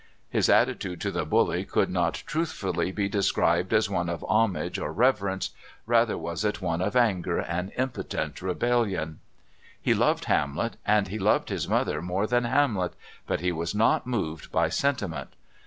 [0.31, 4.91] His attitude to the bully could not truthfully be described as one of homage or
[4.91, 5.51] reverence;
[5.85, 9.19] rather was it one of anger and impotent rebellion.
[9.79, 12.93] He loved Hamlet, and he loved his mother more than Hamlet;
[13.27, 15.35] but he was not moved by sentiment.